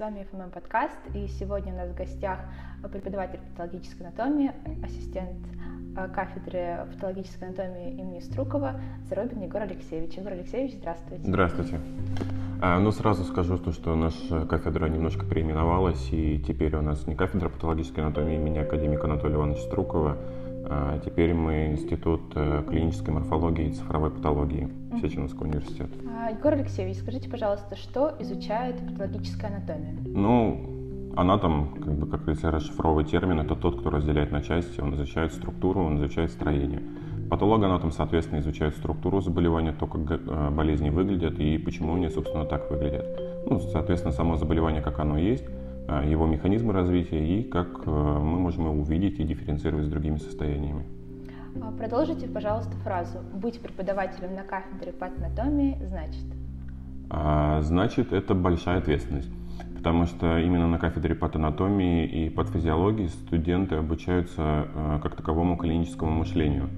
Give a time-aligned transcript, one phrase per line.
[0.00, 2.38] вами ФММ подкаст, и сегодня у нас в гостях
[2.90, 4.50] преподаватель патологической анатомии,
[4.82, 5.36] ассистент
[5.94, 8.80] э, кафедры патологической анатомии имени Струкова
[9.10, 10.14] Заробин Егор Алексеевич.
[10.14, 11.22] Егор Алексеевич, здравствуйте.
[11.26, 11.80] Здравствуйте.
[12.62, 17.14] А, ну, сразу скажу, то, что наша кафедра немножко переименовалась, и теперь у нас не
[17.14, 20.16] кафедра патологической анатомии имени академика Анатолия Ивановича Струкова,
[21.04, 24.68] теперь мы Институт э, клинической морфологии и цифровой патологии
[25.00, 25.90] Сеченовского университета.
[26.08, 29.96] А, Егор Алексеевич, скажите, пожалуйста, что изучает патологическая анатомия?
[30.04, 34.94] Ну, анатом, как бы, как говорится, расшифровывает термин, это тот, кто разделяет на части, он
[34.94, 36.82] изучает структуру, он изучает строение.
[37.30, 42.70] Патологоанатом, соответственно, изучает структуру заболевания, то, как э, болезни выглядят и почему они, собственно, так
[42.70, 43.06] выглядят.
[43.46, 45.59] Ну, соответственно, само заболевание, как оно есть, а,
[46.06, 50.84] его механизмы развития и как э, мы можем его увидеть и дифференцировать с другими состояниями.
[51.60, 53.18] А, продолжите, пожалуйста, фразу.
[53.34, 56.24] Быть преподавателем на кафедре патанатомии значит?
[57.10, 59.30] А, значит, это большая ответственность.
[59.76, 66.68] Потому что именно на кафедре патанатомии и патофизиологии студенты обучаются э, как таковому клиническому мышлению.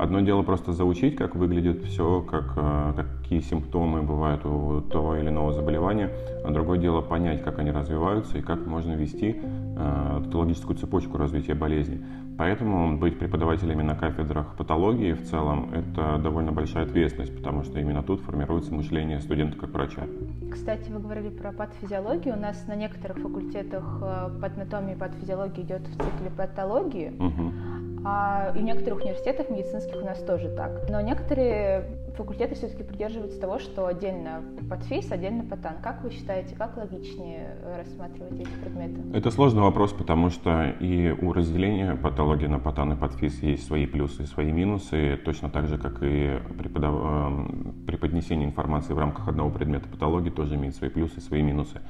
[0.00, 5.28] Одно дело просто заучить, как выглядит все, как, э, какие симптомы бывают у того или
[5.28, 6.10] иного заболевания,
[6.42, 11.52] а другое дело понять, как они развиваются и как можно вести э, патологическую цепочку развития
[11.52, 12.02] болезни.
[12.38, 18.02] Поэтому быть преподавателями на кафедрах патологии в целом– это довольно большая ответственность, потому что именно
[18.02, 20.04] тут формируется мышление студента как врача.
[20.50, 22.36] Кстати, вы говорили про патофизиологию.
[22.36, 27.12] У нас на некоторых факультетах э, патанатомии и патофизиологии идет в цикле патологии.
[27.18, 27.79] Угу.
[28.04, 30.88] А, и некоторых университетах медицинских у нас тоже так.
[30.88, 31.84] Но некоторые
[32.16, 35.74] факультеты все-таки придерживаются того, что отдельно подфис, отдельно патан.
[35.82, 39.16] Как вы считаете, как логичнее рассматривать эти предметы?
[39.16, 43.86] Это сложный вопрос, потому что и у разделения патологии на патан и подфис есть свои
[43.86, 46.94] плюсы и свои минусы, точно так же, как и преподав...
[46.94, 51.80] Эм, преподнесение информации в рамках одного предмета патологии тоже имеет свои плюсы и свои минусы.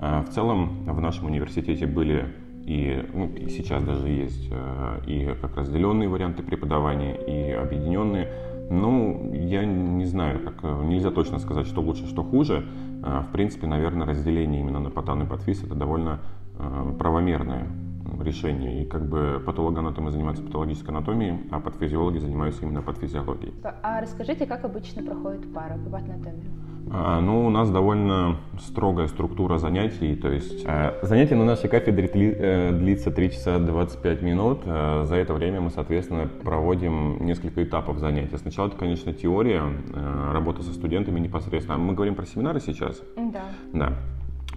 [0.00, 2.26] А, в целом в нашем университете были
[2.66, 8.28] и, ну, сейчас даже есть э, и как разделенные варианты преподавания, и объединенные.
[8.70, 12.66] Ну, я не знаю, как, э, нельзя точно сказать, что лучше, что хуже.
[13.02, 16.20] Э, в принципе, наверное, разделение именно на патан и подфис это довольно
[16.98, 17.68] правомерное
[18.22, 18.82] решение.
[18.82, 23.54] И как бы патологоанатомы занимаются патологической анатомией, а подфизиологи занимаются именно подфизиологией.
[23.82, 26.69] А расскажите, как обычно проходит пара по патанатомии?
[26.92, 32.10] А, ну, у нас довольно строгая структура занятий, то есть э, занятие на нашей кафедре
[32.12, 34.60] э, длится 3 часа 25 минут.
[34.64, 38.36] Э, за это время мы, соответственно, проводим несколько этапов занятий.
[38.36, 39.62] Сначала это, конечно, теория,
[40.32, 41.78] работа со студентами непосредственно.
[41.78, 43.00] Мы говорим про семинары сейчас?
[43.16, 43.42] Да.
[43.72, 43.92] Да.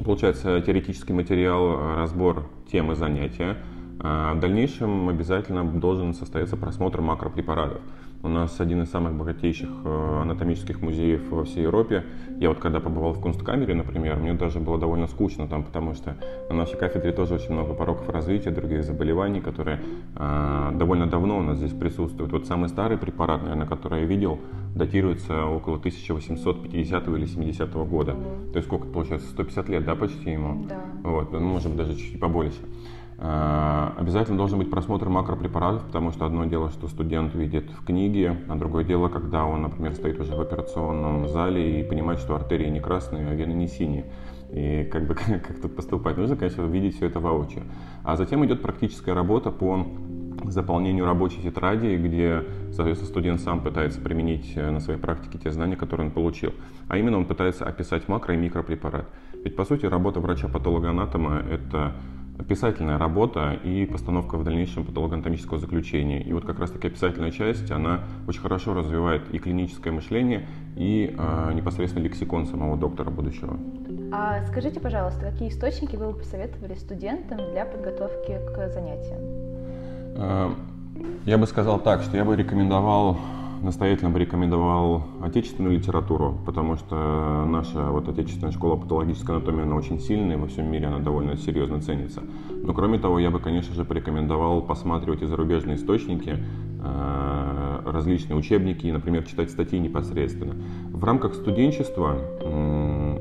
[0.03, 3.57] Получается теоретический материал, разбор темы занятия.
[3.99, 7.79] А в дальнейшем обязательно должен состояться просмотр макропрепаратов.
[8.25, 12.05] У нас один из самых богатейших э, анатомических музеев во всей Европе.
[12.39, 16.15] Я вот когда побывал в Кунсткамере, например, мне даже было довольно скучно там, потому что
[16.47, 19.81] на нашей кафедре тоже очень много пороков развития, других заболеваний, которые
[20.15, 22.31] э, довольно давно у нас здесь присутствуют.
[22.31, 24.39] Вот самый старый препарат, наверное, который я видел,
[24.73, 28.15] датируется около 1850 или 70 -го года.
[28.53, 29.27] То есть сколько получается?
[29.31, 30.63] 150 лет, да, почти ему?
[30.63, 30.79] Да.
[31.03, 32.61] Вот, ну, может быть, даже чуть побольше.
[33.25, 38.35] А, обязательно должен быть просмотр макропрепаратов, потому что одно дело, что студент видит в книге,
[38.49, 42.67] а другое дело, когда он, например, стоит уже в операционном зале и понимает, что артерии
[42.67, 44.07] не красные, а вены не синие.
[44.51, 46.17] И как бы как тут поступать?
[46.17, 47.63] Нужно, конечно, видеть все это воочию.
[48.03, 49.87] А затем идет практическая работа по
[50.43, 55.77] заполнению рабочей тетради, где, соответственно, студент сам пытается применить э, на своей практике те знания,
[55.77, 56.51] которые он получил.
[56.89, 59.07] А именно он пытается описать макро- и микропрепарат.
[59.45, 61.93] Ведь, по сути, работа врача-патологоанатома– это
[62.37, 66.21] описательная работа и постановка в дальнейшем патологоанатомического заключения.
[66.21, 71.15] И вот как раз таки описательная часть, она очень хорошо развивает и клиническое мышление, и
[71.15, 73.57] э, непосредственно лексикон самого доктора будущего.
[74.11, 79.19] А скажите, пожалуйста, какие источники вы бы посоветовали студентам для подготовки к занятиям?
[80.15, 80.49] Э,
[81.25, 83.17] я бы сказал так, что я бы рекомендовал
[83.63, 89.99] настоятельно бы рекомендовал отечественную литературу, потому что наша вот отечественная школа патологической анатомии, она очень
[89.99, 92.21] сильная, во всем мире она довольно серьезно ценится.
[92.51, 96.37] Но кроме того, я бы, конечно же, порекомендовал посматривать и зарубежные источники,
[96.83, 100.55] э, различные учебники, например, читать статьи непосредственно.
[100.91, 102.17] В рамках студенчества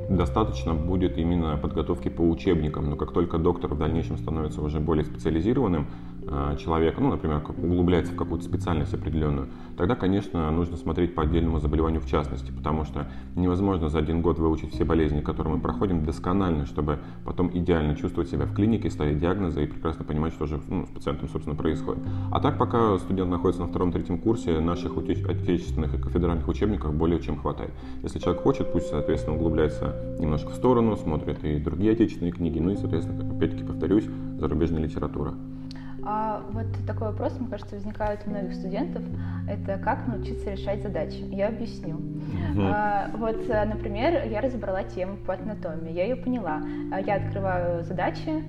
[0.09, 5.05] достаточно будет именно подготовки по учебникам, но как только доктор в дальнейшем становится уже более
[5.05, 5.87] специализированным,
[6.59, 12.01] человека, ну, например, углубляется в какую-то специальность определенную, тогда, конечно, нужно смотреть по отдельному заболеванию
[12.01, 16.67] в частности, потому что невозможно за один год выучить все болезни, которые мы проходим, досконально,
[16.67, 20.87] чтобы потом идеально чувствовать себя в клинике, ставить диагнозы и прекрасно понимать, что же ну,
[20.87, 22.03] с пациентом, собственно, происходит.
[22.31, 27.39] А так, пока студент находится на втором-третьем курсе, наших отечественных и кафедральных учебников более чем
[27.39, 27.73] хватает.
[28.03, 32.71] Если человек хочет, пусть, соответственно, углубляется немножко в сторону, смотрит и другие отечественные книги, ну
[32.71, 34.05] и, соответственно, опять-таки повторюсь,
[34.39, 35.35] зарубежная литература.
[36.05, 39.03] А вот такой вопрос, мне кажется, возникает у многих студентов.
[39.49, 41.23] Это как научиться решать задачи?
[41.31, 41.97] Я объясню.
[41.97, 42.63] Угу.
[42.63, 46.63] А, вот, например, я разобрала тему по анатомии, я ее поняла.
[46.93, 48.43] А я открываю задачи,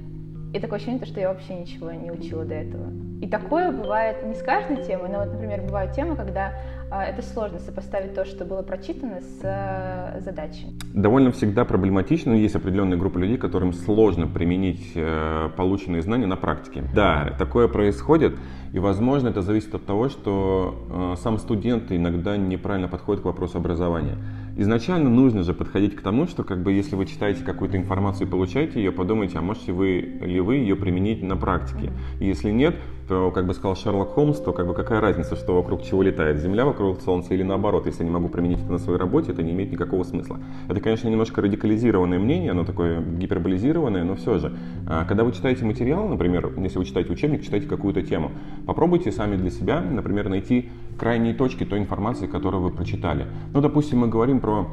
[0.54, 2.92] и такое ощущение, что я вообще ничего не учила до этого.
[3.22, 6.54] И такое бывает не с каждой темой, но вот, например, бывают темы, когда
[7.02, 10.78] это сложно сопоставить то, что было прочитано с а, задачей.
[10.94, 16.84] Довольно всегда проблематично, есть определенная группа людей, которым сложно применить э, полученные знания на практике.
[16.94, 18.36] Да, такое происходит,
[18.74, 23.58] и, возможно, это зависит от того, что э, сам студент иногда неправильно подходит к вопросу
[23.58, 24.18] образования.
[24.56, 28.30] Изначально нужно же подходить к тому, что как бы если вы читаете какую-то информацию и
[28.30, 31.92] получаете ее, подумайте, а можете вы ли вы ее применить на практике.
[32.20, 32.76] И если нет,
[33.08, 36.40] то, как бы сказал Шерлок Холмс, то как бы какая разница, что вокруг чего летает,
[36.40, 37.86] Земля вокруг Солнца или наоборот.
[37.86, 40.40] Если я не могу применить это на своей работе, это не имеет никакого смысла.
[40.70, 44.54] Это, конечно, немножко радикализированное мнение, оно такое гиперболизированное, но все же.
[44.88, 48.32] А, когда вы читаете материал, например, если вы читаете учебник, читаете какую-то тему,
[48.66, 53.26] попробуйте сами для себя, например, найти крайние точки той информации, которую вы прочитали.
[53.54, 54.68] Ну, допустим, мы говорим про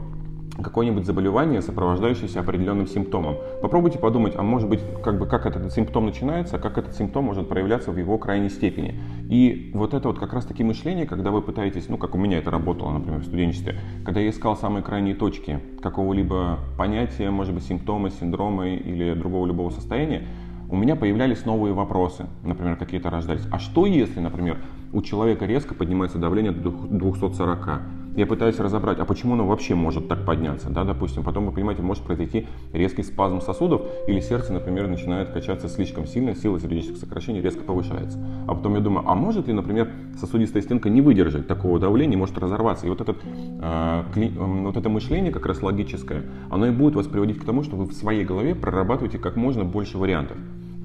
[0.61, 3.37] какое-нибудь заболевание, сопровождающееся определенным симптомом.
[3.63, 7.49] Попробуйте подумать, а может быть, как бы как этот симптом начинается, как этот симптом может
[7.49, 9.01] проявляться в его крайней степени.
[9.31, 12.39] И вот это вот как раз таки мышление, когда вы пытаетесь, ну как у меня
[12.39, 17.63] это работало, например, в студенчестве, когда я искал самые крайние точки какого-либо понятия, может быть,
[17.63, 20.27] симптома, синдрома или другого любого состояния,
[20.69, 23.47] у меня появлялись новые вопросы, например, какие-то рождались.
[23.53, 24.59] А что если, например,
[24.93, 27.81] у человека резко поднимается давление до 240?
[28.17, 31.83] я пытаюсь разобрать, а почему оно вообще может так подняться, да, допустим, потом вы понимаете,
[31.83, 37.41] может произойти резкий спазм сосудов, или сердце, например, начинает качаться слишком сильно, сила сердечных сокращений
[37.41, 38.19] резко повышается.
[38.47, 42.37] А потом я думаю, а может ли, например, сосудистая стенка не выдержать такого давления, может
[42.39, 46.97] разорваться, и вот, этот, э, э, вот это мышление как раз логическое, оно и будет
[46.97, 50.37] вас приводить к тому, что вы в своей голове прорабатываете как можно больше вариантов.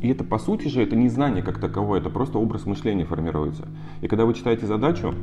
[0.02, 3.68] И это, по сути же, это не знание как таковое, это просто образ мышления формируется.
[4.02, 5.14] И когда вы читаете задачу,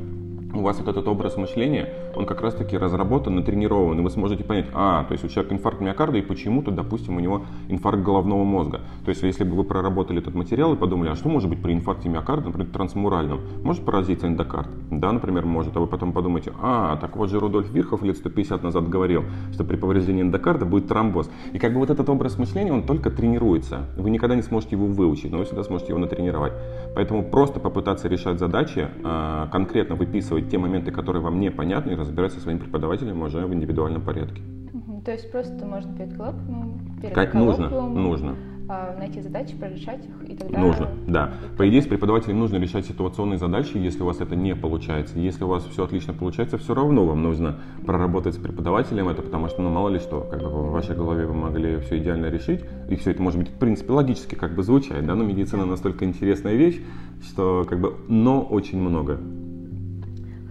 [0.53, 4.67] у вас вот этот образ мышления, он как раз-таки разработан, натренирован, и вы сможете понять,
[4.73, 8.81] а, то есть у человека инфаркт миокарда, и почему-то, допустим, у него инфаркт головного мозга.
[9.03, 11.73] То есть если бы вы проработали этот материал и подумали, а что может быть при
[11.73, 13.39] инфаркте миокарда, например, трансмуральном?
[13.63, 14.67] Может поразиться эндокард?
[14.91, 15.75] Да, например, может.
[15.75, 19.63] А вы потом подумаете, а, так вот же Рудольф Вирхов лет 150 назад говорил, что
[19.63, 21.29] при повреждении эндокарда будет тромбоз.
[21.51, 23.87] И как бы вот этот образ мышления, он только тренируется.
[23.97, 26.53] Вы никогда не сможете его выучить, но вы всегда сможете его натренировать.
[26.95, 32.33] Поэтому просто попытаться решать задачи, а, конкретно выписывать те моменты, которые вам непонятны, и разбирать
[32.33, 34.41] со своим преподавателем уже в индивидуальном порядке.
[34.73, 38.35] Угу, то есть просто можно перед коллоквиумом, перед как нужно, нужно
[38.69, 40.59] а, найти задачи, прорешать их и тогда...
[40.59, 41.33] Нужно, да.
[41.57, 45.19] По идее, с преподавателем нужно решать ситуационные задачи, если у вас это не получается.
[45.19, 49.49] Если у вас все отлично получается, все равно вам нужно проработать с преподавателем это, потому
[49.49, 52.61] что, ну, мало ли что, как бы в вашей голове вы могли все идеально решить,
[52.89, 56.05] и все это может быть, в принципе, логически как бы звучать, да, но медицина настолько
[56.05, 56.81] интересная вещь,
[57.21, 59.19] что как бы «но» очень много.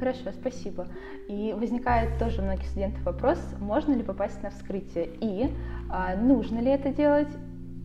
[0.03, 0.89] Хорошо, спасибо.
[1.29, 5.49] И возникает тоже у многих студентов вопрос, можно ли попасть на вскрытие и
[5.89, 7.29] а, нужно ли это делать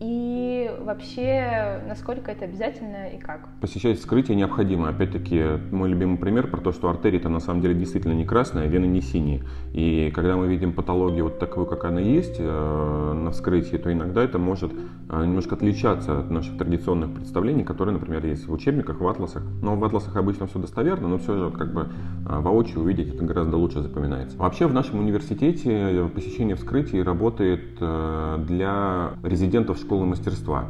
[0.00, 3.48] и вообще, насколько это обязательно и как?
[3.60, 4.88] Посещать вскрытие необходимо.
[4.88, 8.86] Опять-таки, мой любимый пример про то, что артерия-то на самом деле действительно не красная, вены
[8.86, 9.42] не синие.
[9.72, 14.22] И когда мы видим патологию вот такую, как она есть э, на вскрытии, то иногда
[14.22, 19.08] это может э, немножко отличаться от наших традиционных представлений, которые, например, есть в учебниках, в
[19.08, 19.42] атласах.
[19.62, 21.88] Но в атласах обычно все достоверно, но все же как бы
[22.28, 24.38] э, воочию увидеть это гораздо лучше запоминается.
[24.38, 30.64] Вообще в нашем университете посещение вскрытий работает для резидентов школы мастерства.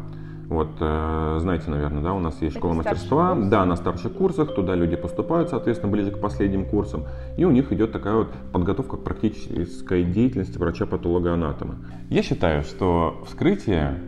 [0.48, 3.48] Вот, э, знаете, наверное, да, у нас есть школа мастерства, курс.
[3.48, 7.04] да, на старших курсах, туда люди поступают, соответственно, ближе к последним курсам,
[7.36, 11.76] и у них идет такая вот подготовка к практической деятельности врача-патолога-анатома.
[12.08, 13.98] Я считаю, что вскрытие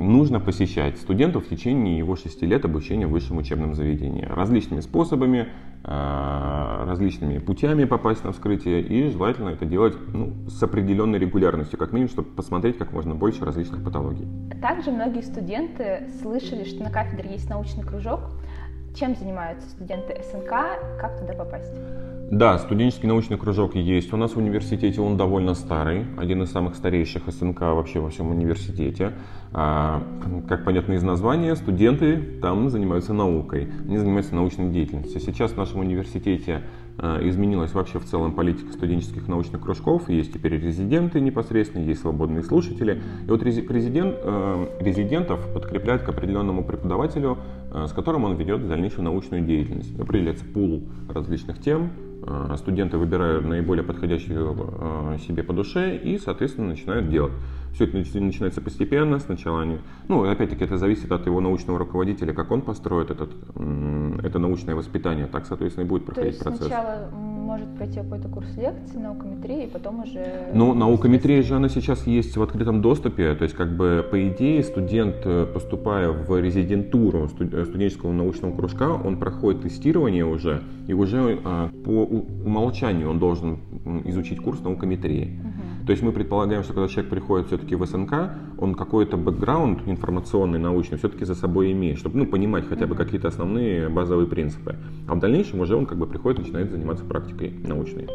[0.00, 4.24] нужно посещать студенту в течение его шести лет обучения в высшем учебном заведении.
[4.24, 5.48] Различными способами,
[5.84, 11.92] а, различными путями попасть на вскрытие и желательно это делать ну, с определенной регулярностью, как
[11.92, 14.26] минимум, чтобы посмотреть как можно больше различных патологий.
[14.60, 18.20] Также многие студенты слышали, что на кафедре есть научный кружок.
[18.94, 20.50] Чем занимаются студенты СНК,
[21.00, 21.72] как туда попасть?
[22.30, 24.12] Да, студенческий научный кружок есть.
[24.12, 28.30] У нас в университете он довольно старый, один из самых старейших СНК вообще во всем
[28.30, 29.14] университете.
[29.52, 30.02] А,
[30.48, 35.20] как понятно из названия, студенты там занимаются наукой, они занимаются научной деятельностью.
[35.20, 36.62] Сейчас в нашем университете
[36.98, 40.08] а, изменилась вообще в целом политика студенческих научных кружков.
[40.08, 43.02] Есть теперь резиденты непосредственно, есть свободные слушатели.
[43.26, 47.38] И вот резидент, а, резидентов подкрепляют к определенному преподавателю,
[47.72, 49.98] с которым он ведет дальнейшую научную деятельность.
[49.98, 51.90] Определяется пул различных тем,
[52.56, 57.32] студенты выбирают наиболее подходящую себе по душе и, соответственно, начинают делать.
[57.72, 59.18] Все это начинается постепенно.
[59.20, 59.78] Сначала они...
[60.08, 63.30] Ну, опять-таки, это зависит от его научного руководителя, как он построит этот,
[64.24, 65.26] это научное воспитание.
[65.26, 66.66] Так, соответственно, и будет проходить То есть процесс.
[66.66, 67.10] сначала
[67.40, 70.50] может пройти какой-то курс лекций, наукометрии, и потом уже...
[70.54, 73.34] Ну, наукометрия же она сейчас есть в открытом доступе.
[73.34, 78.90] То есть, как бы, по идее, студент, э, поступая в резидентуру э, студенческого научного кружка,
[78.92, 83.58] он проходит тестирование уже, и уже а, по умолчанию он должен
[84.04, 85.38] изучить курс наукометрии.
[85.40, 85.59] Угу.
[85.90, 88.12] То есть мы предполагаем, что когда человек приходит все-таки в СНК,
[88.58, 93.26] он какой-то бэкграунд информационный, научный все-таки за собой имеет, чтобы ну, понимать хотя бы какие-то
[93.26, 94.76] основные базовые принципы.
[95.08, 98.06] А в дальнейшем уже он как бы приходит начинает заниматься практикой научной.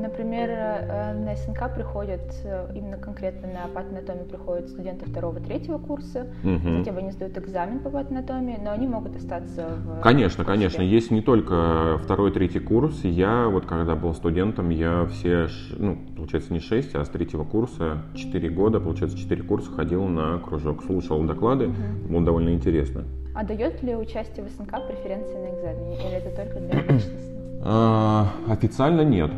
[0.00, 6.26] Например, э, на СНК приходят, э, именно конкретно на патанатомию приходят студенты второго, третьего курса.
[6.44, 6.78] Угу.
[6.78, 10.00] Хотя бы они сдают экзамен по патанатомии, но они могут остаться в...
[10.00, 10.82] Конечно, конечно.
[10.82, 13.04] Есть не только второй, третий курс.
[13.04, 17.98] Я вот когда был студентом, я все, ну, получается, не шесть, а с третьего курса
[18.14, 21.66] четыре года, получается, четыре курса ходил на кружок, слушал доклады.
[21.66, 22.12] Угу.
[22.12, 23.04] Было довольно интересно.
[23.34, 25.96] А дает ли участие в СНК преференции на экзамене?
[25.96, 27.38] Или это только для личностных?
[27.62, 29.30] А, официально нет.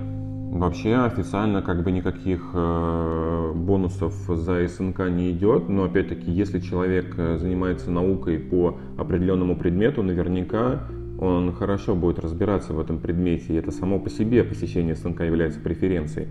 [0.53, 7.15] Вообще официально как бы никаких э, бонусов за СНК не идет, но опять-таки, если человек
[7.17, 10.83] э, занимается наукой по определенному предмету, наверняка
[11.21, 15.61] он хорошо будет разбираться в этом предмете, и это само по себе посещение СНК является
[15.61, 16.27] преференцией.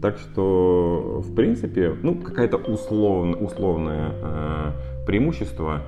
[0.00, 4.72] Так что, в принципе, ну, какая-то условно, условное э,
[5.06, 5.82] преимущество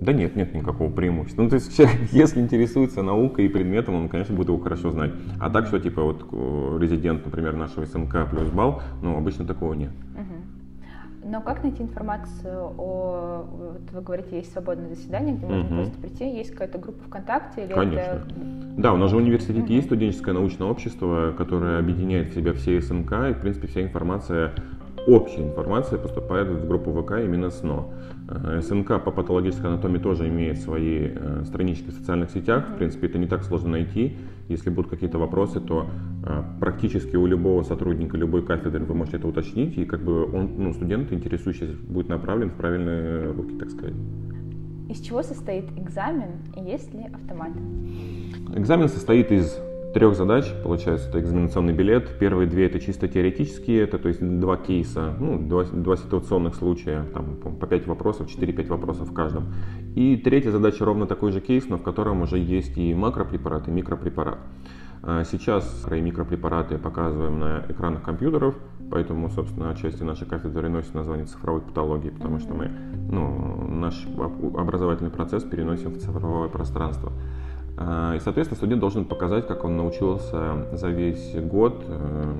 [0.00, 1.42] да нет, нет никакого преимущества.
[1.42, 5.12] Ну, то есть человек, если интересуется наукой и предметом, он, конечно, будет его хорошо знать.
[5.40, 9.90] А так, что, типа, вот резидент, например, нашего СНК плюс балл, ну, обычно такого нет.
[11.26, 13.46] Но как найти информацию о...
[13.50, 15.74] Вот вы говорите, есть свободное заседание, где можно угу.
[15.76, 17.64] просто прийти, есть какая-то группа ВКонтакте?
[17.64, 17.98] Или Конечно.
[17.98, 18.26] Это...
[18.76, 19.72] Да, у нас же в университете угу.
[19.72, 24.52] есть студенческое научное общество, которое объединяет в себя все СНК, и, в принципе, вся информация
[25.06, 27.84] общая информация поступает в группу ВК именно СНО.
[28.28, 32.68] Э, СНК по патологической анатомии тоже имеет свои э, странички в социальных сетях.
[32.70, 34.16] В принципе, это не так сложно найти.
[34.48, 35.86] Если будут какие-то вопросы, то
[36.26, 40.50] э, практически у любого сотрудника любой кафедры вы можете это уточнить, и как бы он,
[40.58, 43.94] ну, студент, интересующийся, будет направлен в правильные руки, так сказать.
[44.88, 47.58] Из чего состоит экзамен и есть ли автоматы?
[48.54, 49.58] Экзамен состоит из
[49.94, 52.18] трех задач, получается, это экзаменационный билет.
[52.18, 57.04] Первые две это чисто теоретические, это то есть два кейса, ну, два, два ситуационных случая,
[57.14, 59.54] там по пять вопросов, 4-5 вопросов в каждом.
[59.94, 63.70] И третья задача ровно такой же кейс, но в котором уже есть и макропрепарат, и
[63.70, 64.38] микропрепарат.
[65.02, 68.56] А сейчас и микропрепараты показываем на экранах компьютеров,
[68.90, 72.70] поэтому, собственно, отчасти нашей кафедры носит название цифровой патологии, потому что мы
[73.10, 77.12] ну, наш образовательный процесс переносим в цифровое пространство.
[77.76, 82.32] А, и, соответственно, студент должен показать, как он научился за весь год э,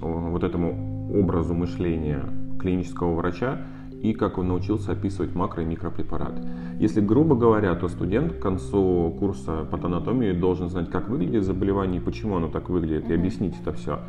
[0.00, 2.22] вот этому образу мышления
[2.58, 3.58] клинического врача
[4.00, 6.42] и как он научился описывать макро- и микропрепараты.
[6.78, 12.04] Если грубо говоря, то студент к концу курса патанатомии должен знать, как выглядит заболевание и
[12.04, 14.00] почему оно так выглядит, и объяснить это все.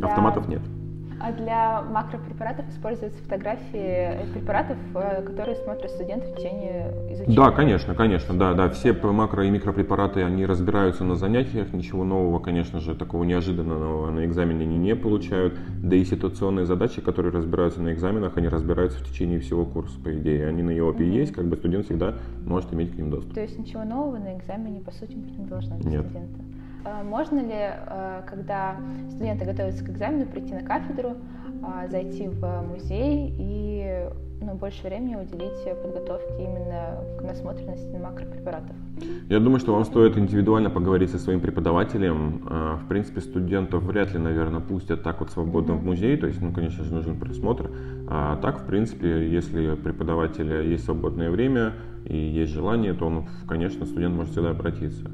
[0.00, 0.62] Автоматов нет.
[1.20, 7.36] А для макропрепаратов используются фотографии препаратов, э, которые смотрят студенты в течение изучения?
[7.36, 8.68] Да, конечно, конечно, да, да.
[8.70, 14.24] Все макро- и микропрепараты, они разбираются на занятиях, ничего нового, конечно же, такого неожиданного на
[14.24, 15.58] экзамене они не получают.
[15.82, 20.16] Да и ситуационные задачи, которые разбираются на экзаменах, они разбираются в течение всего курса, по
[20.16, 20.46] идее.
[20.46, 21.18] Они на ЕОПе mm-hmm.
[21.18, 23.34] есть, как бы студент всегда может иметь к ним доступ.
[23.34, 26.04] То есть ничего нового на экзамене, по сути, быть не должно для Нет.
[26.04, 26.40] студента?
[26.84, 28.76] А можно ли, э, когда
[29.10, 31.16] студенты готовятся к экзамену, прийти на кафедру,
[31.62, 34.08] а, зайти в музей и
[34.40, 38.76] ну, больше времени уделить подготовке именно к насмотренности на макропрепаратов?
[39.28, 42.46] Я думаю, что вам стоит индивидуально поговорить со своим преподавателем.
[42.48, 45.78] А, в принципе, студентов вряд ли, наверное, пустят так вот свободно mm-hmm.
[45.78, 47.70] в музей, то есть, ну, конечно же, нужен присмотр.
[48.08, 53.84] А так, в принципе, если преподавателя есть свободное время и есть желание, то он, конечно,
[53.84, 55.10] студент может всегда обратиться.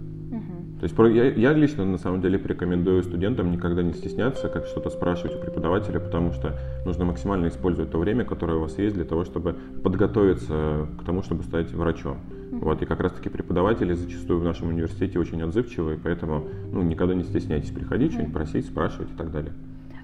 [0.84, 4.90] То есть я, я лично на самом деле рекомендую студентам никогда не стесняться, как что-то
[4.90, 9.06] спрашивать у преподавателя, потому что нужно максимально использовать то время, которое у вас есть для
[9.06, 12.18] того, чтобы подготовиться к тому, чтобы стать врачом.
[12.50, 17.22] Вот, и как раз-таки преподаватели зачастую в нашем университете очень отзывчивые, поэтому ну, никогда не
[17.22, 19.54] стесняйтесь приходить, что-нибудь просить, спрашивать и так далее.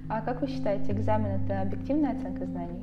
[0.08, 2.80] А как вы считаете, экзамен это объективная оценка знаний?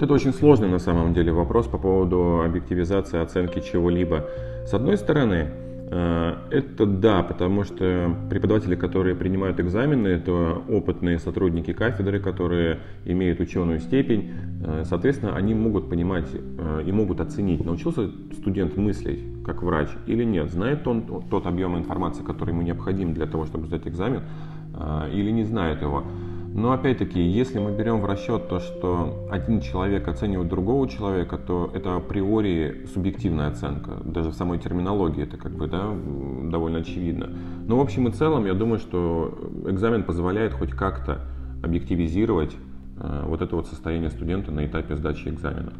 [0.00, 4.24] Это очень сложный на самом деле вопрос по поводу объективизации оценки чего-либо.
[4.66, 5.48] С одной стороны,
[5.90, 13.80] это да, потому что преподаватели, которые принимают экзамены, это опытные сотрудники кафедры, которые имеют ученую
[13.80, 14.30] степень.
[14.64, 20.22] Э, соответственно, они могут понимать э, и могут оценить, научился студент мыслить как врач или
[20.22, 24.22] нет, знает он тот объем информации, который ему необходим для того, чтобы сдать экзамен,
[25.12, 26.04] или не знает его.
[26.52, 31.70] Но опять-таки, если мы берем в расчет то, что один человек оценивает другого человека, то
[31.72, 33.92] это априори субъективная оценка.
[34.04, 35.94] Даже в самой терминологии это как бы да,
[36.50, 37.30] довольно очевидно.
[37.66, 39.32] Но в общем и целом, я думаю, что
[39.66, 41.20] экзамен позволяет хоть как-то
[41.62, 42.56] объективизировать
[42.98, 45.72] э, вот это вот состояние студента на этапе сдачи экзамена.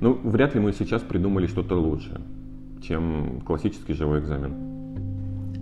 [0.00, 2.20] Ну, вряд ли мы сейчас придумали что-то лучше,
[2.82, 4.54] чем классический живой экзамен.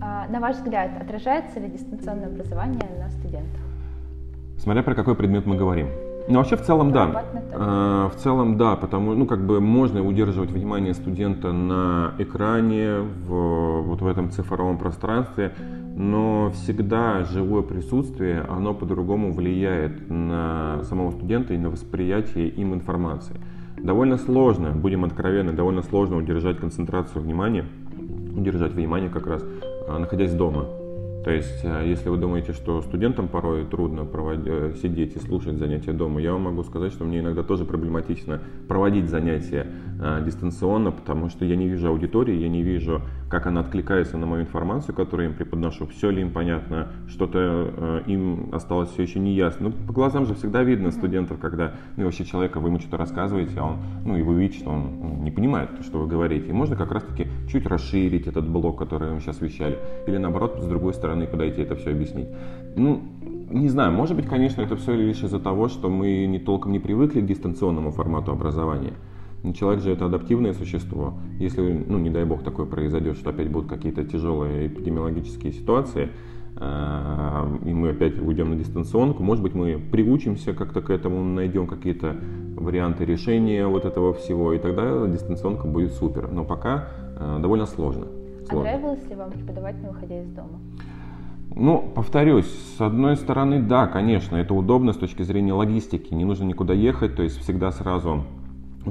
[0.01, 3.68] А, на ваш взгляд, отражается ли дистанционное образование на студентах?
[4.59, 5.87] Смотря про какой предмет мы говорим.
[6.27, 7.23] Ну, вообще, в целом, да.
[7.51, 13.81] Э, в целом, да, потому, ну, как бы можно удерживать внимание студента на экране, в,
[13.81, 15.53] вот в этом цифровом пространстве,
[15.95, 23.37] но всегда живое присутствие, оно по-другому влияет на самого студента и на восприятие им информации.
[23.77, 27.65] Довольно сложно, будем откровенны, довольно сложно удержать концентрацию внимания,
[28.35, 29.43] удержать внимание как раз,
[29.87, 30.65] э, находясь дома.
[31.29, 35.59] То есть, э, если вы думаете, что студентам порой трудно проводить, э, сидеть и слушать
[35.59, 39.67] занятия дома, я вам могу сказать, что мне иногда тоже проблематично проводить занятия
[40.01, 44.25] э, дистанционно, потому что я не вижу аудитории, я не вижу, как она откликается на
[44.25, 47.39] мою информацию, которую я им преподношу, все ли им понятно, что-то
[47.77, 49.69] э, им осталось все еще не ясно.
[49.69, 53.53] Ну, по глазам же всегда видно студентов, когда ну, вообще человека вы ему что-то рассказываете,
[53.59, 56.47] а он, ну, и вы видите, что он ну, не понимает, что вы говорите.
[56.47, 60.65] И можно как раз-таки чуть расширить этот блок, который мы сейчас вещали, или наоборот, с
[60.65, 62.27] другой стороны, подойти это все объяснить.
[62.75, 63.03] Ну,
[63.51, 66.79] не знаю, может быть, конечно, это все лишь из-за того, что мы не толком не
[66.79, 68.93] привыкли к дистанционному формату образования.
[69.43, 71.13] Но человек же это адаптивное существо.
[71.39, 76.09] Если, ну, не дай бог, такое произойдет, что опять будут какие-то тяжелые эпидемиологические ситуации,
[76.57, 81.67] э, и мы опять уйдем на дистанционку, может быть, мы приучимся как-то к этому, найдем
[81.67, 82.17] какие-то
[82.55, 86.29] варианты решения вот этого всего, и тогда дистанционка будет супер.
[86.29, 88.07] Но пока э, довольно сложно.
[88.49, 88.69] сложно.
[88.69, 90.59] А нравилось ли вам преподавать, не выходя из дома?
[91.55, 96.43] Ну, повторюсь, с одной стороны, да, конечно, это удобно с точки зрения логистики, не нужно
[96.43, 98.23] никуда ехать, то есть всегда сразу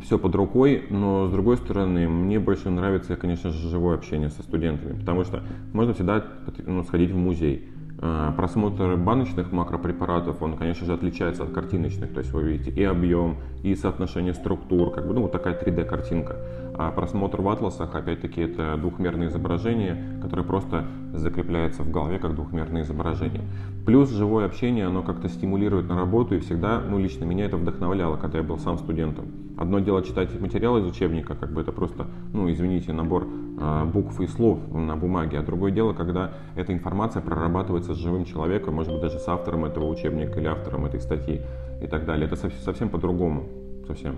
[0.03, 4.43] все под рукой, но с другой стороны, мне больше нравится, конечно же, живое общение со
[4.43, 6.25] студентами, потому что можно всегда
[6.67, 7.69] ну, сходить в музей.
[8.01, 12.85] А, просмотр баночных макропрепаратов, он, конечно же, отличается от картиночных, то есть вы видите и
[12.85, 16.37] объем, и соотношение структур, как бы, ну, вот такая 3D-картинка.
[16.77, 22.83] А просмотр в атласах, опять-таки, это двухмерное изображение, которое просто закрепляется в голове как двухмерное
[22.83, 23.43] изображение.
[23.85, 28.17] Плюс живое общение, оно как-то стимулирует на работу и всегда, ну, лично меня это вдохновляло,
[28.17, 29.48] когда я был сам студентом.
[29.59, 34.21] Одно дело читать материал из учебника, как бы это просто, ну, извините, набор э, букв
[34.21, 38.93] и слов на бумаге, а другое дело, когда эта информация прорабатывается с живым человеком, может
[38.93, 41.41] быть, даже с автором этого учебника или автором этой статьи
[41.83, 42.27] и так далее.
[42.27, 43.49] Это совсем, совсем по-другому,
[43.87, 44.17] совсем.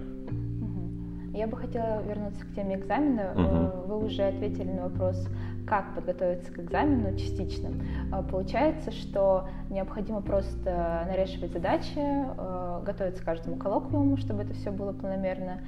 [1.32, 3.32] Я бы хотела вернуться к теме экзамена.
[3.34, 3.88] Угу.
[3.88, 5.26] Вы уже ответили на вопрос,
[5.70, 7.68] как подготовиться к экзамену частично.
[8.12, 14.72] Э, получается, что необходимо просто нарешивать задачи, э, готовиться к каждому коллоквиуму, чтобы это все
[14.72, 15.60] было планомерно,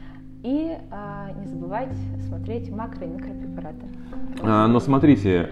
[0.42, 1.94] и а, не забывать
[2.26, 3.86] смотреть макро- и микропрепараты.
[4.42, 5.48] А, но смотрите,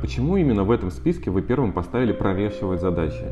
[0.00, 3.24] почему именно в этом списке вы первым поставили прорешивать задачи?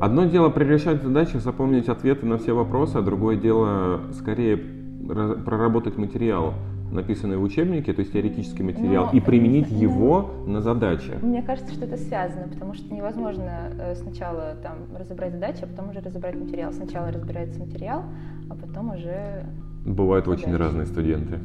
[0.00, 6.54] Одно дело прорешать задачи, запомнить ответы на все вопросы, а другое дело скорее проработать материал,
[6.92, 9.76] написанный в учебнике, то есть теоретический материал, Но, и применить да.
[9.76, 11.12] его на задачи.
[11.22, 15.90] Мне кажется, что это связано, потому что невозможно э, сначала там разобрать задачи, а потом
[15.90, 16.72] уже разобрать материал.
[16.72, 18.04] Сначала разбирается материал,
[18.48, 19.46] а потом уже...
[19.84, 20.44] Бывают задачи.
[20.44, 21.40] очень разные студенты.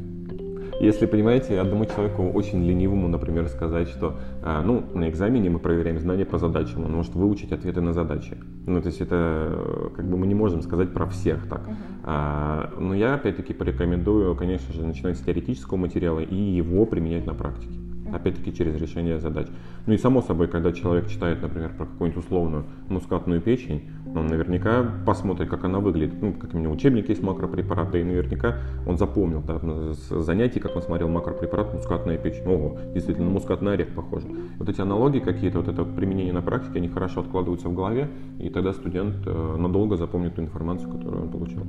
[0.80, 6.00] Если, понимаете, одному человеку очень ленивому, например, сказать, что а, ну, на экзамене мы проверяем
[6.00, 8.38] знания по задачам, он может выучить ответы на задачи.
[8.66, 11.62] Ну, то есть это как бы мы не можем сказать про всех так.
[11.68, 12.80] Uh-huh.
[12.80, 17.87] Но я опять-таки порекомендую, конечно же, начинать с теоретического материала и его применять на практике
[18.14, 19.48] опять-таки через решение задач.
[19.86, 24.86] Ну и само собой, когда человек читает, например, про какую-нибудь условную мускатную печень, он наверняка
[25.06, 26.22] посмотрит, как она выглядит.
[26.22, 29.60] Ну, как у него учебник есть макропрепараты, и наверняка он запомнил да,
[29.94, 32.46] с занятий, как он смотрел макропрепарат мускатная печень.
[32.48, 34.28] Ого, действительно, мускатный орех похоже.
[34.58, 38.50] Вот эти аналогии какие-то, вот это применение на практике, они хорошо откладываются в голове, и
[38.50, 41.64] тогда студент э, надолго запомнит ту информацию, которую он получил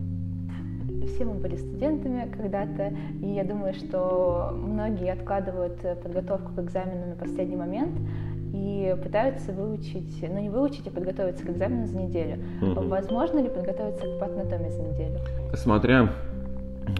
[1.06, 7.14] все мы были студентами когда-то, и я думаю, что многие откладывают подготовку к экзамену на
[7.16, 7.92] последний момент.
[8.52, 12.42] и пытаются выучить, ну не выучить, а подготовиться к экзамену за неделю.
[12.62, 12.88] Угу.
[12.88, 15.18] Возможно ли подготовиться к патанатомии за неделю?
[15.54, 16.10] Смотря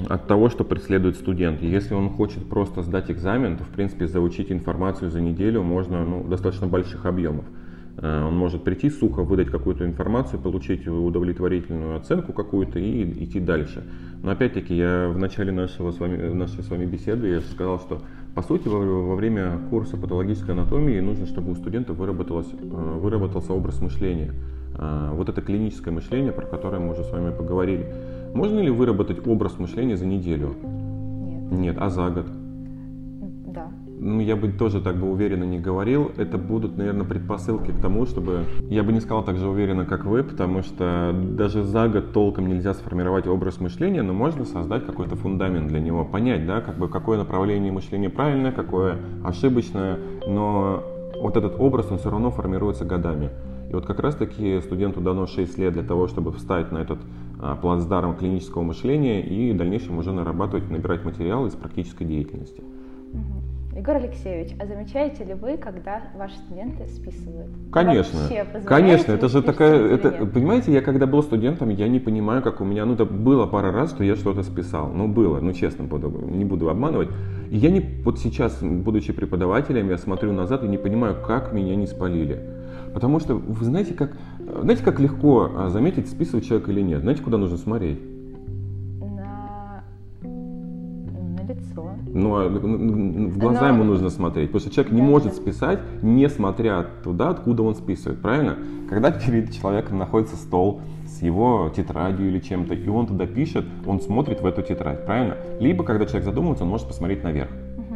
[0.09, 1.63] от того, что преследует студент.
[1.63, 6.25] Если он хочет просто сдать экзамен, то, в принципе, заучить информацию за неделю можно ну,
[6.25, 7.45] достаточно больших объемов.
[8.01, 13.85] Э, он может прийти сухо, выдать какую-то информацию, получить удовлетворительную оценку какую-то и идти дальше.
[14.23, 18.01] Но опять-таки, я в начале нашего с вами, нашей с вами беседы я сказал, что
[18.35, 23.53] по сути во, во время курса патологической анатомии нужно, чтобы у студента выработалось, э, выработался
[23.53, 24.33] образ мышления.
[24.77, 27.87] Э, вот это клиническое мышление, про которое мы уже с вами поговорили.
[28.33, 30.55] Можно ли выработать образ мышления за неделю?
[30.63, 31.59] Нет.
[31.59, 32.27] Нет, а за год?
[34.01, 36.13] Ну, я бы тоже так бы уверенно не говорил.
[36.17, 38.45] Это будут, наверное, предпосылки к тому, чтобы...
[38.69, 42.49] Я бы не сказал так же уверенно, как вы, потому что даже за год толком
[42.49, 46.89] нельзя сформировать образ мышления, но можно создать какой-то фундамент для него, понять, да, как бы
[46.89, 50.85] какое направление мышления правильное, какое ошибочное, но
[51.21, 53.31] вот этот образ, он все равно формируется годами.
[53.69, 57.01] И вот как раз-таки студенту дано 6 лет для того, чтобы встать на этот
[57.41, 62.63] а, плацдарм клинического мышления и в дальнейшем уже нарабатывать, набирать материал из практической деятельности.
[63.89, 67.51] Егор Алексеевич, а замечаете ли вы, когда ваши студенты списывают?
[67.73, 68.21] Конечно,
[68.67, 72.67] конечно, это же такая, это, понимаете, я когда был студентом, я не понимаю, как у
[72.67, 76.11] меня, ну, это было пара раз, что я что-то списал, ну, было, ну, честно, буду,
[76.11, 77.09] не буду обманывать.
[77.51, 81.75] И я не, вот сейчас, будучи преподавателем, я смотрю назад и не понимаю, как меня
[81.75, 82.43] не спалили.
[82.93, 84.19] Потому что, вы знаете, как,
[84.61, 87.01] знаете, как легко а, заметить, списывает человек или нет?
[87.01, 88.01] Знаете, куда нужно смотреть?
[89.01, 89.83] На,
[90.21, 91.88] на лицо.
[92.15, 93.69] Ну, а в глаза Но...
[93.69, 97.75] ему нужно смотреть, потому что человек не да, может списать, не смотря туда, откуда он
[97.75, 98.57] списывает, правильно?
[98.89, 104.01] Когда перед человеком находится стол с его тетрадью или чем-то, и он туда пишет, он
[104.01, 105.37] смотрит в эту тетрадь, правильно?
[105.61, 107.49] Либо, когда человек задумывается, он может посмотреть наверх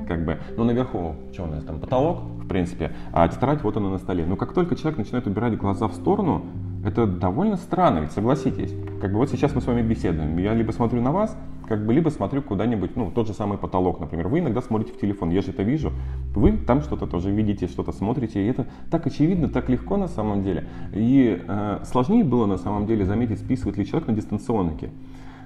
[0.07, 3.89] как бы, ну, наверху, что у нас там, потолок, в принципе, а тетрадь вот она
[3.89, 4.27] на столе.
[4.27, 6.45] Но как только человек начинает убирать глаза в сторону,
[6.85, 8.75] это довольно странно, ведь согласитесь.
[9.01, 11.37] Как бы вот сейчас мы с вами беседуем, я либо смотрю на вас,
[11.73, 14.29] как бы либо смотрю куда-нибудь, ну, тот же самый потолок, например.
[14.29, 15.91] Вы иногда смотрите в телефон, я же это вижу.
[16.35, 20.43] Вы там что-то тоже видите, что-то смотрите, и это так очевидно, так легко на самом
[20.43, 20.69] деле.
[20.93, 24.91] И э, сложнее было на самом деле заметить, списывает ли человек на дистанционке.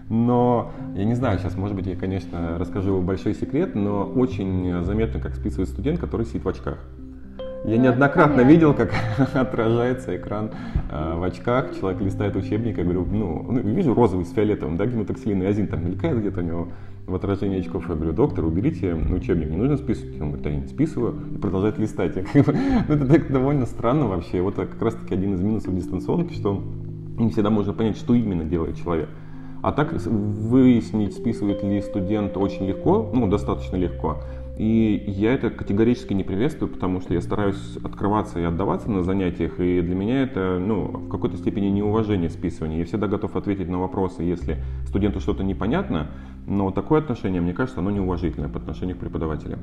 [0.09, 5.21] Но я не знаю, сейчас, может быть, я, конечно, расскажу большой секрет, но очень заметно,
[5.21, 6.81] как списывает студент, который сидит в очках.
[7.67, 8.95] Я неоднократно видел, как
[9.35, 10.53] отражается экран
[10.89, 14.87] э, в очках, человек листает учебник, я говорю, ну, ну вижу розовый с фиолетовым, да,
[14.87, 16.69] гематоксилин и азин там мелькает где-то у него
[17.07, 17.89] в отражении очков.
[17.89, 20.21] Я говорю, доктор, уберите учебник, не нужно списывать.
[20.21, 22.15] Он говорит, да я не списываю, и продолжает листать.
[22.15, 22.53] Я, как бы,
[22.89, 24.41] ну, это так довольно странно вообще.
[24.43, 26.63] Вот как раз таки один из минусов дистанционки, что
[27.19, 29.09] не всегда можно понять, что именно делает человек.
[29.63, 34.19] А так выяснить, списывает ли студент очень легко, ну, достаточно легко.
[34.57, 39.61] И я это категорически не приветствую, потому что я стараюсь открываться и отдаваться на занятиях,
[39.61, 42.79] и для меня это ну, в какой-то степени неуважение списывания.
[42.79, 46.11] Я всегда готов ответить на вопросы, если студенту что-то непонятно,
[46.47, 49.61] но такое отношение, мне кажется, оно неуважительное по отношению к преподавателям.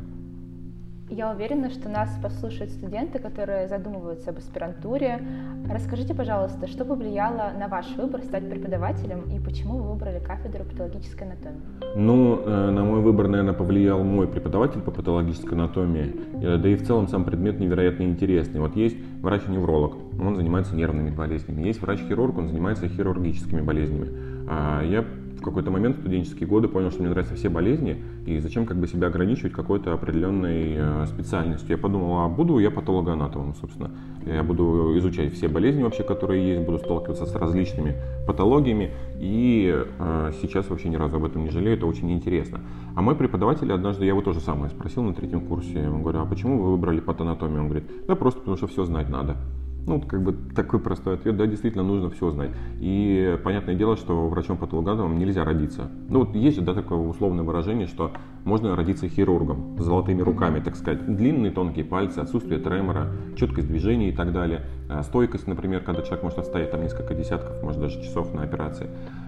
[1.09, 5.21] Я уверена, что нас послушают студенты, которые задумываются об аспирантуре.
[5.69, 11.27] Расскажите, пожалуйста, что повлияло на ваш выбор стать преподавателем и почему вы выбрали кафедру патологической
[11.27, 11.61] анатомии?
[11.95, 16.15] Ну, э, на мой выбор, наверное, повлиял мой преподаватель по патологической анатомии.
[16.41, 18.61] Э, да и в целом сам предмет невероятно интересный.
[18.61, 21.63] Вот есть врач-невролог, он занимается нервными болезнями.
[21.63, 24.09] Есть врач-хирург, он занимается хирургическими болезнями.
[24.49, 25.05] А я
[25.43, 28.87] какой-то момент в студенческие годы понял, что мне нравятся все болезни, и зачем как бы
[28.87, 31.69] себя ограничивать какой-то определенной э, специальностью.
[31.69, 33.91] Я подумал, а буду я патологоанатомом, собственно.
[34.25, 40.31] Я буду изучать все болезни вообще, которые есть, буду сталкиваться с различными патологиями, и э,
[40.41, 42.61] сейчас вообще ни разу об этом не жалею, это очень интересно.
[42.95, 46.19] А мой преподаватель однажды, я его тоже самое спросил на третьем курсе, я ему говорю,
[46.19, 47.61] а почему вы выбрали патанатомию?
[47.61, 49.37] Он говорит, да просто потому что все знать надо.
[49.85, 52.51] Ну, как бы такой простой ответ, да, действительно нужно все знать.
[52.79, 55.89] И понятное дело, что врачом-патологоанатомом нельзя родиться.
[56.07, 58.11] Ну, вот есть же, да, такое условное выражение, что
[58.45, 61.05] можно родиться хирургом, с золотыми руками, так сказать.
[61.05, 64.61] Длинные тонкие пальцы, отсутствие тремора, четкость движения и так далее.
[64.89, 68.87] А стойкость, например, когда человек может отстоять там несколько десятков, может даже часов на операции.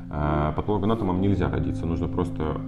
[0.10, 2.62] А патологоанатомом нельзя родиться, нужно просто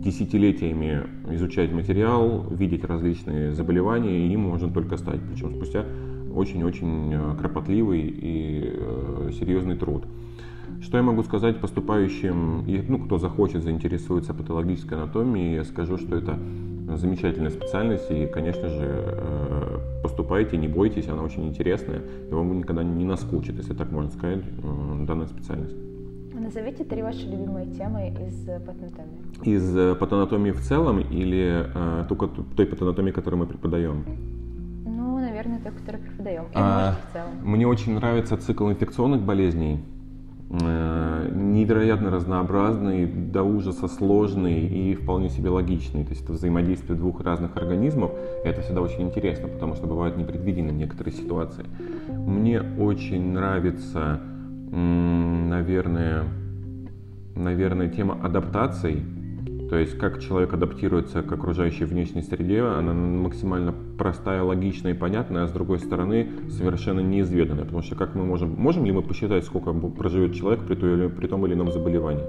[0.00, 5.84] десятилетиями изучать материал, видеть различные заболевания, и им можно только стать, причем спустя
[6.34, 10.04] очень-очень э, кропотливый и э, серьезный труд.
[10.80, 16.38] Что я могу сказать поступающим, ну, кто захочет, заинтересуется патологической анатомией, я скажу, что это
[16.96, 22.82] замечательная специальность, и, конечно же, э, поступайте, не бойтесь, она очень интересная, и вам никогда
[22.82, 24.42] не наскучит, если так можно сказать,
[25.06, 25.76] данная специальность.
[26.32, 29.20] Назовите три ваши любимые темы из патанатомии.
[29.44, 31.66] Из патанатомии в целом или
[32.08, 34.04] только той патанатомии, которую мы преподаем?
[35.50, 36.44] Наверное, той, который преподаем.
[36.44, 37.30] И а, может, в целом.
[37.42, 39.80] Мне очень нравится цикл инфекционных болезней.
[40.52, 46.04] Э, невероятно разнообразный, до ужаса сложный и вполне себе логичный.
[46.04, 48.10] То есть это взаимодействие двух разных организмов.
[48.44, 51.64] И это всегда очень интересно, потому что бывают непредвиденные некоторые ситуации.
[52.08, 54.20] Мне очень нравится,
[54.70, 56.24] наверное,
[57.36, 59.04] наверное, тема адаптаций
[59.70, 65.44] то есть как человек адаптируется к окружающей внешней среде, она максимально простая, логичная и понятная,
[65.44, 67.64] а с другой стороны совершенно неизведанная.
[67.64, 71.28] Потому что как мы можем, можем ли мы посчитать, сколько проживет человек при, той, при
[71.28, 72.24] том или ином заболевании?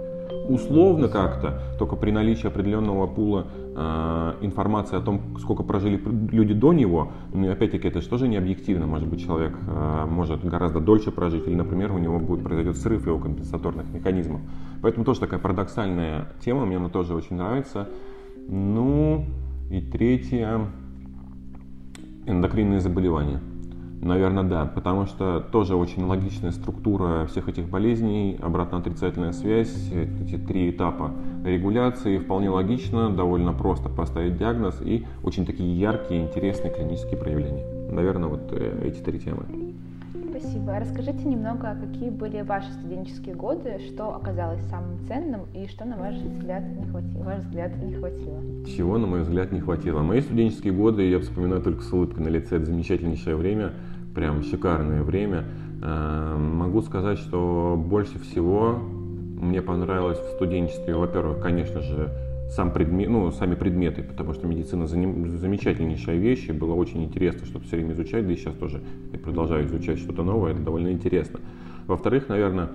[0.47, 6.01] Условно как-то, только при наличии определенного пула э, информации о том, сколько прожили
[6.31, 10.05] люди до него, ну и опять-таки это же тоже не объективно, может быть человек э,
[10.07, 14.41] может гораздо дольше прожить, или, например, у него будет произойдет срыв его компенсаторных механизмов.
[14.81, 17.87] Поэтому тоже такая парадоксальная тема, мне она тоже очень нравится.
[18.47, 19.25] Ну
[19.69, 20.67] и третье,
[22.25, 23.41] эндокринные заболевания.
[24.01, 30.71] Наверное, да, потому что тоже очень логичная структура всех этих болезней, обратно-отрицательная связь, эти три
[30.71, 31.11] этапа
[31.45, 37.63] регуляции, вполне логично, довольно просто поставить диагноз и очень такие яркие, интересные клинические проявления.
[37.91, 39.45] Наверное, вот э, эти три темы.
[40.31, 40.79] Спасибо.
[40.79, 46.15] Расскажите немного, какие были ваши студенческие годы, что оказалось самым ценным и что, на ваш
[46.15, 47.23] взгляд, не хватило?
[47.23, 48.41] Ваш взгляд не хватило?
[48.65, 50.01] Чего, на мой взгляд, не хватило?
[50.01, 52.55] Мои студенческие годы я вспоминаю только с улыбкой на лице.
[52.55, 53.73] Это замечательнейшее время,
[54.13, 55.45] прям шикарное время.
[55.81, 58.79] Э, могу сказать, что больше всего
[59.41, 62.11] мне понравилось в студенчестве, во-первых, конечно же,
[62.51, 67.65] сам предмет, ну, сами предметы, потому что медицина замечательнейшая вещь, и было очень интересно что-то
[67.65, 68.81] все время изучать, да и сейчас тоже
[69.13, 71.39] я продолжаю изучать что-то новое, это довольно интересно.
[71.87, 72.69] Во-вторых, наверное,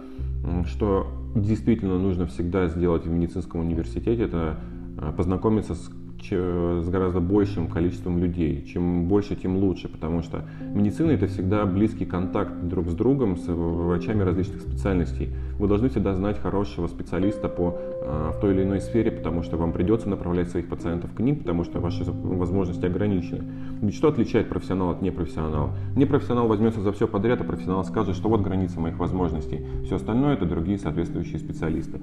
[0.67, 4.59] что действительно нужно всегда сделать в медицинском университете, это
[4.99, 5.91] э, познакомиться с
[6.23, 8.65] с гораздо большим количеством людей.
[8.67, 13.47] Чем больше, тем лучше, потому что медицина это всегда близкий контакт друг с другом, с
[13.47, 15.29] врачами различных специальностей.
[15.59, 19.57] Вы должны всегда знать хорошего специалиста по, э, в той или иной сфере, потому что
[19.57, 23.45] вам придется направлять своих пациентов к ним, потому что ваши возможности ограничены.
[23.81, 25.71] Ведь что отличает профессионал от непрофессионала?
[25.97, 29.65] Непрофессионал возьмется за все подряд, а профессионал скажет, что вот граница моих возможностей.
[29.85, 32.01] Все остальное это другие соответствующие специалисты.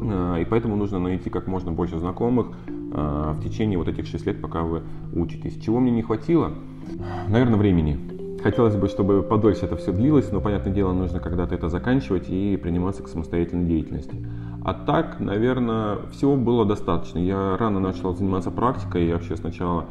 [0.00, 4.26] Э, и поэтому нужно найти как можно больше знакомых э, в течение вот этих 6
[4.26, 5.58] лет, пока вы учитесь.
[5.60, 6.52] Чего мне не хватило?
[7.28, 7.98] Наверное, времени.
[8.42, 12.56] Хотелось бы, чтобы подольше это все длилось, но, понятное дело, нужно когда-то это заканчивать и
[12.56, 14.24] приниматься к самостоятельной деятельности.
[14.64, 17.18] А так, наверное, всего было достаточно.
[17.18, 19.86] Я рано начал заниматься практикой, я вообще сначала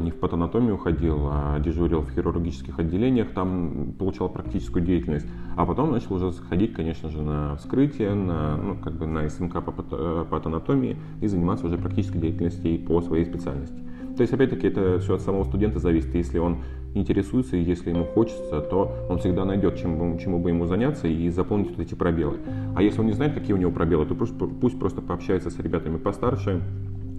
[0.00, 5.26] не в патанатомию ходил, а дежурил в хирургических отделениях, там получал практическую деятельность.
[5.56, 9.64] А потом начал уже ходить, конечно же, на вскрытие, на, ну, как бы на СМК
[9.64, 9.72] по
[10.30, 13.78] патанатомии и заниматься уже практической деятельностью по своей специальности.
[14.16, 16.14] То есть, опять-таки, это все от самого студента зависит.
[16.14, 16.58] Если он
[16.94, 21.28] интересуется и если ему хочется, то он всегда найдет, чем, чему бы ему заняться и
[21.28, 22.38] заполнить вот эти пробелы.
[22.74, 25.58] А если он не знает, какие у него пробелы, то пусть, пусть просто пообщается с
[25.58, 26.62] ребятами постарше,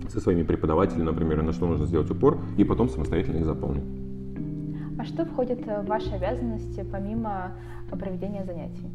[0.10, 3.84] со своими преподавателями, например, на что нужно сделать упор, и потом самостоятельно их заполнить.
[5.00, 7.52] А что входит в ваши обязанности помимо
[7.92, 8.88] проведения занятий?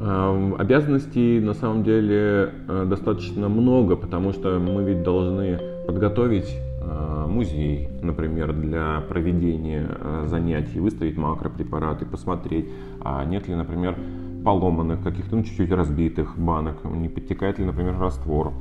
[0.00, 7.26] Эм, обязанностей на самом деле э, достаточно много, потому что мы ведь должны подготовить э,
[7.26, 12.68] музей, например, для проведения э, занятий, выставить макропрепараты, посмотреть,
[13.00, 13.96] а нет ли, например,
[14.44, 18.52] поломанных каких-то, ну, чуть-чуть разбитых банок, не подтекает ли, например, раствор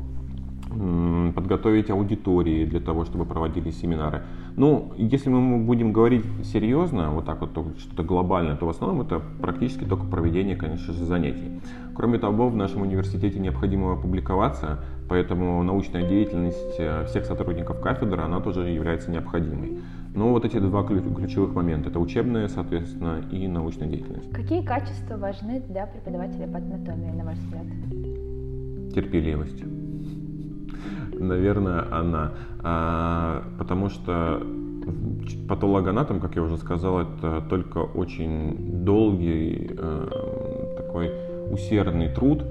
[0.69, 4.23] подготовить аудитории для того, чтобы проводили семинары.
[4.55, 9.21] Ну, если мы будем говорить серьезно, вот так вот что-то глобальное, то в основном это
[9.41, 11.61] практически только проведение, конечно же, занятий.
[11.95, 18.39] Кроме того, в нашем университете необходимо публиковаться, поэтому научная деятельность э, всех сотрудников кафедры, она
[18.39, 19.79] тоже является необходимой.
[20.13, 24.31] Но вот эти два ключевых момента, это учебная, соответственно, и научная деятельность.
[24.31, 27.65] Какие качества важны для преподавателя по анатомии, на ваш взгляд?
[28.93, 29.76] Терпеливость
[31.19, 32.33] наверное, она.
[32.63, 34.41] А, потому что
[35.47, 41.11] патологоанатом, как я уже сказал, это только очень долгий, а, такой
[41.51, 42.43] усердный труд.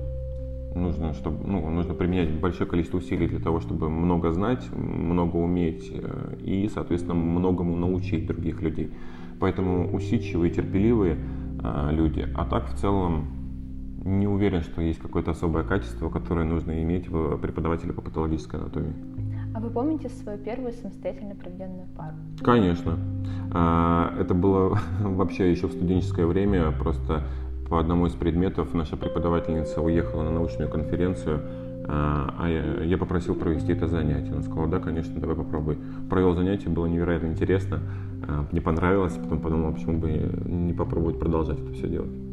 [0.74, 5.90] Нужно, чтобы, ну, нужно применять большое количество усилий для того, чтобы много знать, много уметь
[5.90, 8.90] э, и, соответственно, многому научить других людей.
[9.40, 11.16] Поэтому усидчивые, терпеливые
[11.62, 12.29] а, люди.
[12.35, 13.36] А так, в целом,
[14.07, 18.95] не уверен, что есть какое-то особое качество, которое нужно иметь в преподавателе по патологической анатомии.
[19.55, 22.14] А вы помните свою первую самостоятельно проведенную пару?
[22.42, 22.99] Конечно.
[23.53, 26.71] А, это было вообще еще в студенческое время.
[26.71, 27.25] Просто
[27.69, 31.40] по одному из предметов наша преподавательница уехала на научную конференцию
[31.88, 34.35] А, а я, я попросил провести это занятие.
[34.35, 35.79] Он сказал, да, конечно, давай попробуй.
[36.09, 37.81] Провел занятие, было невероятно интересно,
[38.29, 42.26] а, мне понравилось, потом подумал, почему бы не попробовать продолжать это все делать.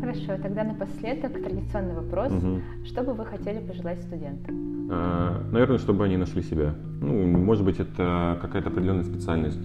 [0.00, 2.32] Хорошо, тогда напоследок традиционный вопрос.
[2.32, 2.86] Угу.
[2.86, 4.88] Что бы вы хотели пожелать студентам?
[4.90, 6.74] А, наверное, чтобы они нашли себя.
[7.00, 9.60] Ну, может быть, это какая-то определенная специальность.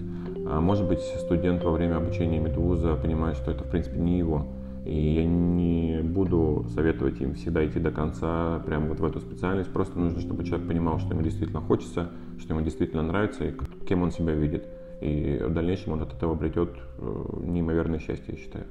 [0.46, 4.46] А может быть, студент во время обучения медвуза понимает, что это, в принципе, не его.
[4.84, 9.72] И я не буду советовать им всегда идти до конца прямо вот в эту специальность.
[9.72, 13.54] Просто нужно, чтобы человек понимал, что ему действительно хочется, что ему действительно нравится и
[13.86, 14.66] кем он себя видит.
[15.00, 18.64] И в дальнейшем он от этого обретет э, неимоверное счастье, я считаю.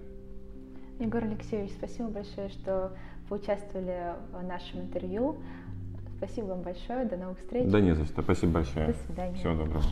[1.01, 2.95] Егор Алексеевич, спасибо большое, что
[3.27, 5.37] вы участвовали в нашем интервью.
[6.17, 7.05] Спасибо вам большое.
[7.05, 7.67] До новых встреч.
[7.71, 8.21] Да не за что.
[8.21, 8.87] Спасибо большое.
[8.87, 9.35] До свидания.
[9.35, 9.83] Всего доброго.